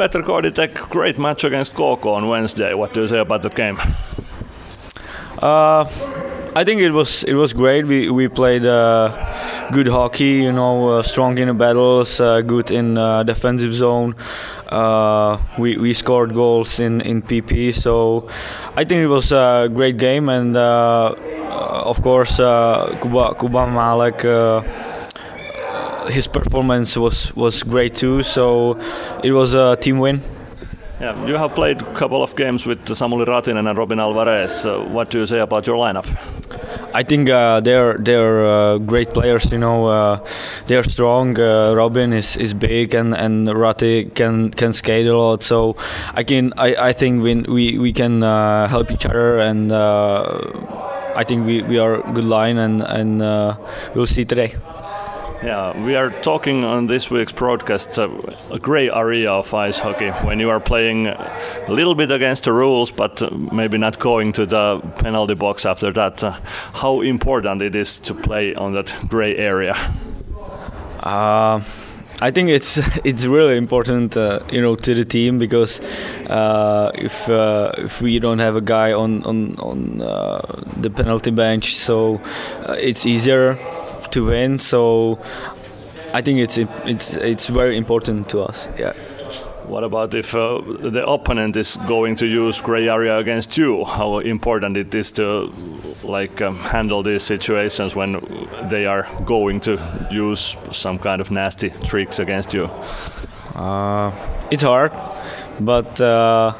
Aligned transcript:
Peter 0.00 0.22
Kodýtek, 0.22 0.88
great 0.88 1.18
match 1.18 1.44
against 1.44 1.74
KK 1.74 2.06
on 2.06 2.26
Wednesday. 2.26 2.72
What 2.72 2.94
do 2.94 3.02
you 3.02 3.08
say 3.08 3.18
about 3.18 3.42
the 3.42 3.50
game? 3.50 3.78
Uh, 5.38 5.84
I 6.56 6.64
think 6.64 6.80
it 6.80 6.92
was 6.92 7.22
it 7.24 7.34
was 7.34 7.52
great. 7.52 7.86
We 7.86 8.08
we 8.08 8.26
played 8.26 8.64
uh, 8.64 9.12
good 9.72 9.88
hockey. 9.88 10.40
You 10.44 10.52
know, 10.52 10.88
uh, 10.88 11.02
strong 11.02 11.36
in 11.36 11.48
the 11.48 11.54
battles, 11.54 12.18
uh, 12.18 12.40
good 12.40 12.70
in 12.70 12.96
uh, 12.96 13.24
defensive 13.24 13.74
zone. 13.74 14.14
Uh, 14.68 15.36
we 15.58 15.76
we 15.76 15.92
scored 15.92 16.32
goals 16.32 16.80
in 16.80 17.02
in 17.02 17.20
PP. 17.20 17.74
So 17.74 18.26
I 18.76 18.84
think 18.84 19.02
it 19.04 19.08
was 19.08 19.32
a 19.32 19.68
great 19.68 19.98
game. 19.98 20.30
And 20.30 20.56
uh, 20.56 21.14
of 21.84 22.00
course, 22.00 22.36
Kuba 22.36 23.34
Kuba 23.38 23.66
Malek. 23.66 24.24
His 26.08 26.26
performance 26.26 26.96
was, 26.96 27.34
was 27.36 27.62
great 27.62 27.94
too, 27.94 28.22
so 28.22 28.78
it 29.22 29.32
was 29.32 29.54
a 29.54 29.76
team 29.76 29.98
win. 29.98 30.20
Yeah, 31.00 31.26
you 31.26 31.34
have 31.36 31.54
played 31.54 31.80
a 31.80 31.94
couple 31.94 32.22
of 32.22 32.36
games 32.36 32.66
with 32.66 32.84
Samuli 32.84 33.24
Ratinen 33.24 33.66
and 33.66 33.78
Robin 33.78 33.98
Alvarez. 33.98 34.66
Uh, 34.66 34.80
what 34.80 35.08
do 35.08 35.20
you 35.20 35.26
say 35.26 35.38
about 35.38 35.66
your 35.66 35.78
lineup? 35.78 36.06
I 36.92 37.02
think 37.02 37.30
uh, 37.30 37.60
they're 37.60 37.96
they're 37.96 38.46
uh, 38.46 38.76
great 38.76 39.14
players. 39.14 39.50
You 39.50 39.56
know, 39.56 39.86
uh, 39.86 40.18
they're 40.66 40.82
strong. 40.82 41.40
Uh, 41.40 41.72
Robin 41.74 42.12
is, 42.12 42.36
is 42.36 42.52
big, 42.52 42.94
and 42.94 43.14
and 43.14 43.48
Rati 43.48 44.10
can 44.14 44.50
can 44.50 44.74
skate 44.74 45.06
a 45.06 45.16
lot. 45.16 45.42
So 45.42 45.76
I 46.12 46.22
can 46.22 46.52
I, 46.58 46.88
I 46.88 46.92
think 46.92 47.22
we 47.22 47.34
we 47.48 47.78
we 47.78 47.92
can 47.94 48.22
uh, 48.22 48.68
help 48.68 48.90
each 48.90 49.06
other, 49.06 49.38
and 49.38 49.72
I 49.72 51.24
think 51.24 51.46
we, 51.46 51.62
we 51.62 51.78
are 51.78 52.02
good 52.12 52.26
line, 52.26 52.58
and 52.58 52.82
and 52.82 53.20
we'll 53.94 54.06
see 54.06 54.26
today. 54.26 54.54
Yeah, 55.42 55.82
we 55.82 55.94
are 55.94 56.10
talking 56.20 56.64
on 56.64 56.86
this 56.86 57.10
week's 57.10 57.32
broadcast 57.32 57.98
uh, 57.98 58.10
a 58.50 58.58
grey 58.58 58.90
area 58.90 59.32
of 59.32 59.54
ice 59.54 59.78
hockey 59.78 60.10
when 60.26 60.38
you 60.38 60.50
are 60.50 60.60
playing 60.60 61.06
a 61.06 61.64
little 61.66 61.94
bit 61.94 62.10
against 62.10 62.44
the 62.44 62.52
rules, 62.52 62.90
but 62.90 63.22
uh, 63.22 63.30
maybe 63.30 63.78
not 63.78 63.98
going 63.98 64.32
to 64.32 64.44
the 64.44 64.80
penalty 64.98 65.32
box 65.32 65.64
after 65.64 65.90
that. 65.92 66.22
Uh, 66.22 66.38
how 66.74 67.00
important 67.00 67.62
it 67.62 67.74
is 67.74 67.98
to 68.00 68.12
play 68.12 68.54
on 68.54 68.74
that 68.74 68.94
grey 69.08 69.34
area? 69.34 69.72
Uh, 71.02 71.62
I 72.20 72.30
think 72.30 72.50
it's 72.50 72.76
it's 73.04 73.24
really 73.24 73.56
important, 73.56 74.18
uh, 74.18 74.40
you 74.52 74.60
know, 74.60 74.74
to 74.74 74.94
the 74.94 75.06
team 75.06 75.38
because 75.38 75.80
uh, 76.28 76.90
if 76.94 77.30
uh, 77.30 77.72
if 77.78 78.02
we 78.02 78.18
don't 78.18 78.40
have 78.40 78.56
a 78.56 78.60
guy 78.60 78.92
on 78.92 79.24
on 79.24 79.56
on 79.58 80.02
uh, 80.02 80.62
the 80.76 80.90
penalty 80.90 81.30
bench, 81.30 81.74
so 81.74 82.20
uh, 82.68 82.76
it's 82.78 83.06
easier 83.06 83.58
to 84.12 84.26
win. 84.26 84.58
So 84.58 85.18
I 86.12 86.22
think 86.22 86.40
it's 86.40 86.58
it's 86.58 87.16
it's 87.16 87.48
very 87.48 87.76
important 87.76 88.28
to 88.30 88.42
us. 88.42 88.68
Yeah. 88.78 88.92
What 89.70 89.84
about 89.84 90.14
if 90.14 90.34
uh, 90.34 90.60
the 90.90 91.06
opponent 91.06 91.56
is 91.56 91.76
going 91.86 92.16
to 92.16 92.26
use 92.26 92.60
gray 92.60 92.88
area 92.88 93.18
against 93.18 93.56
you? 93.56 93.84
How 93.84 94.18
important 94.18 94.76
it 94.76 94.92
is 94.94 95.12
to 95.12 95.52
like 96.02 96.42
um, 96.42 96.56
handle 96.58 97.04
these 97.04 97.22
situations 97.22 97.94
when 97.94 98.20
they 98.68 98.86
are 98.86 99.06
going 99.24 99.60
to 99.60 99.78
use 100.10 100.56
some 100.72 100.98
kind 100.98 101.20
of 101.20 101.30
nasty 101.30 101.70
tricks 101.84 102.18
against 102.18 102.52
you? 102.52 102.68
Uh, 103.54 104.10
it's 104.50 104.64
hard, 104.64 104.92
but 105.60 106.00
uh, 106.00 106.52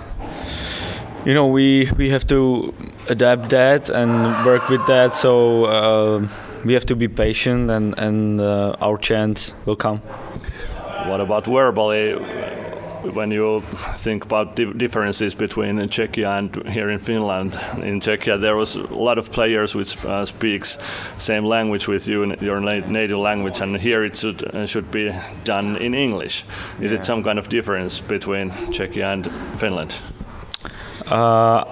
you 1.25 1.35
know 1.35 1.49
we 1.49 1.91
we 1.97 2.11
have 2.11 2.27
to 2.29 2.73
adapt 3.11 3.51
that 3.51 3.91
and 3.91 4.45
work 4.47 4.69
with 4.69 4.87
that. 4.87 5.15
So 5.15 5.65
uh, 5.65 6.29
we 6.65 6.73
have 6.75 6.87
to 6.87 6.97
be 6.97 7.09
patient, 7.09 7.71
and 7.71 7.99
and 7.99 8.41
uh, 8.41 8.77
our 8.81 8.99
chance 8.99 9.53
will 9.67 9.77
come. 9.77 9.99
What 11.09 11.21
about 11.21 11.47
verbally? 11.47 12.15
When 13.15 13.31
you 13.31 13.63
think 14.05 14.25
about 14.25 14.57
the 14.57 14.75
differences 14.75 15.35
between 15.35 15.79
Czechia 15.89 16.39
and 16.39 16.69
here 16.69 16.91
in 16.91 16.99
Finland, 16.99 17.55
in 17.83 18.01
Czechia 18.01 18.39
there 18.39 18.57
was 18.57 18.77
a 18.77 18.83
lot 18.95 19.17
of 19.19 19.31
players 19.31 19.75
which 19.75 19.97
uh, 20.05 20.27
speaks 20.27 20.79
same 21.19 21.47
language 21.47 21.89
with 21.89 22.07
you, 22.07 22.37
your 22.41 22.61
native 22.61 23.19
language, 23.19 23.63
and 23.63 23.77
here 23.77 24.05
it 24.05 24.17
should 24.17 24.45
uh, 24.55 24.67
should 24.67 24.91
be 24.91 25.11
done 25.45 25.79
in 25.79 25.95
English. 25.95 26.45
Is 26.81 26.93
yeah. 26.93 26.99
it 26.99 27.07
some 27.07 27.23
kind 27.25 27.39
of 27.39 27.49
difference 27.49 28.01
between 28.01 28.51
Czechia 28.71 29.13
and 29.13 29.31
Finland? 29.59 29.95
Uh, 31.07 31.65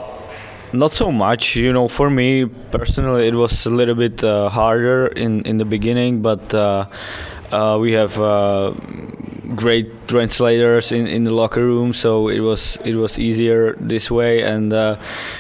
not 0.73 0.93
so 0.93 1.11
much 1.11 1.57
you 1.57 1.73
know 1.73 1.89
for 1.89 2.11
me 2.11 2.45
personally 2.71 3.27
it 3.27 3.35
was 3.35 3.67
a 3.67 3.71
little 3.71 3.95
bit 3.95 4.23
uh, 4.23 4.49
harder 4.49 5.07
in 5.09 5.43
in 5.43 5.59
the 5.59 5.65
beginning 5.65 6.21
but 6.23 6.53
uh, 6.55 6.87
uh, 7.53 7.79
we 7.81 7.93
have 7.93 8.21
uh, 8.21 8.73
great 9.57 9.89
translators 10.09 10.93
in, 10.93 11.07
in 11.07 11.25
the 11.25 11.33
locker 11.33 11.65
room 11.65 11.93
so 11.93 12.29
it 12.29 12.41
was 12.41 12.79
it 12.85 12.97
was 12.97 13.19
easier 13.19 13.75
this 13.81 14.11
way 14.11 14.43
and 14.43 14.73
uh, 14.73 14.97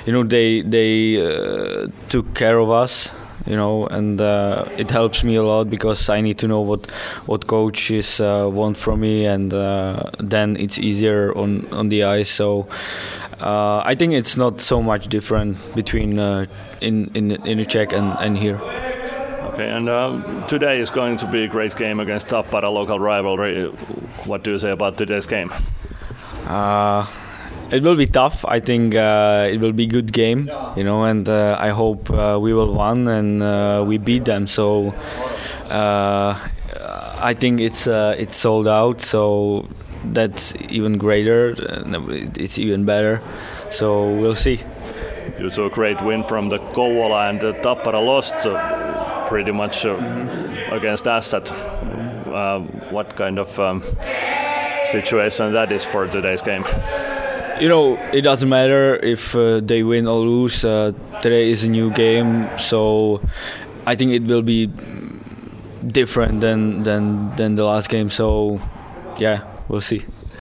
you 0.06 0.12
know 0.12 0.22
they 0.24 0.62
they 0.62 1.20
uh, 1.20 1.86
took 2.08 2.34
care 2.34 2.58
of 2.58 2.70
us 2.70 3.10
you 3.46 3.56
know, 3.56 3.86
and 3.86 4.20
uh, 4.20 4.64
it 4.76 4.90
helps 4.90 5.24
me 5.24 5.36
a 5.36 5.42
lot 5.42 5.70
because 5.70 6.08
I 6.08 6.20
need 6.20 6.38
to 6.38 6.46
know 6.48 6.60
what 6.60 6.90
what 7.26 7.46
coaches 7.46 8.20
uh, 8.20 8.48
want 8.50 8.76
from 8.76 9.00
me, 9.00 9.26
and 9.26 9.52
uh, 9.52 10.10
then 10.18 10.56
it's 10.56 10.78
easier 10.78 11.32
on 11.36 11.66
on 11.72 11.88
the 11.88 12.04
ice. 12.04 12.30
So 12.30 12.68
uh, 13.40 13.82
I 13.84 13.94
think 13.94 14.12
it's 14.12 14.36
not 14.36 14.60
so 14.60 14.82
much 14.82 15.08
different 15.08 15.56
between 15.74 16.18
uh, 16.18 16.46
in 16.80 17.10
in 17.14 17.32
in 17.46 17.64
Czech 17.66 17.92
and 17.92 18.16
and 18.18 18.36
here. 18.36 18.60
Okay, 19.52 19.70
and 19.70 19.88
uh, 19.88 20.46
today 20.46 20.80
is 20.80 20.90
going 20.90 21.16
to 21.18 21.26
be 21.26 21.44
a 21.44 21.48
great 21.48 21.74
game 21.76 21.98
against 22.00 22.28
Tappara, 22.28 22.72
local 22.72 23.00
rivalry. 23.00 23.66
What 24.26 24.44
do 24.44 24.52
you 24.52 24.58
say 24.58 24.70
about 24.70 24.96
today's 24.96 25.26
game? 25.26 25.52
It 27.70 27.82
will 27.82 27.96
be 27.96 28.06
tough. 28.06 28.44
I 28.46 28.60
think 28.60 28.94
uh, 28.94 29.48
it 29.50 29.60
will 29.60 29.72
be 29.72 29.84
a 29.84 29.88
good 29.88 30.12
game, 30.12 30.50
you 30.76 30.84
know, 30.84 31.04
and 31.04 31.28
uh, 31.28 31.56
I 31.58 31.70
hope 31.70 32.10
uh, 32.10 32.38
we 32.40 32.54
will 32.54 32.72
win 32.72 33.08
and 33.08 33.42
uh, 33.42 33.84
we 33.86 33.98
beat 33.98 34.24
them. 34.24 34.46
So 34.46 34.94
uh, 35.68 36.38
I 37.20 37.34
think 37.34 37.60
it's 37.60 37.86
uh, 37.86 38.14
it's 38.18 38.36
sold 38.36 38.66
out. 38.66 39.00
So 39.00 39.68
that's 40.12 40.54
even 40.68 40.98
greater. 40.98 41.54
It's 42.36 42.58
even 42.58 42.84
better. 42.84 43.20
So 43.70 44.14
we'll 44.14 44.34
see. 44.34 44.60
You 45.38 45.50
took 45.50 45.72
a 45.72 45.74
great 45.74 46.02
win 46.02 46.24
from 46.24 46.48
the 46.48 46.58
Kouvola 46.58 47.28
and 47.28 47.40
the 47.40 47.52
Tappara 47.54 48.04
lost 48.04 48.34
pretty 49.28 49.52
much 49.52 49.82
mm-hmm. 49.82 50.72
against 50.72 51.04
Ässät. 51.04 51.46
Mm-hmm. 51.48 52.94
what 52.94 53.16
kind 53.16 53.38
of 53.38 53.58
um, 53.58 53.82
situation 54.90 55.52
that 55.52 55.72
is 55.72 55.84
for 55.84 56.06
today's 56.06 56.42
game? 56.42 56.64
You 57.60 57.68
know, 57.68 57.96
it 58.12 58.22
doesn't 58.22 58.48
matter 58.48 58.96
if 58.96 59.34
uh, 59.34 59.60
they 59.60 59.82
win 59.82 60.06
or 60.06 60.18
lose. 60.20 60.64
Uh, 60.64 60.92
today 61.20 61.50
is 61.50 61.64
a 61.64 61.68
new 61.68 61.90
game, 61.90 62.48
so 62.58 63.20
I 63.86 63.94
think 63.96 64.12
it 64.12 64.22
will 64.24 64.42
be 64.42 64.70
different 65.86 66.40
than 66.40 66.82
than 66.84 67.34
than 67.36 67.54
the 67.54 67.64
last 67.64 67.88
game. 67.88 68.10
So, 68.10 68.60
yeah, 69.18 69.42
we'll 69.68 69.80
see. 69.80 70.04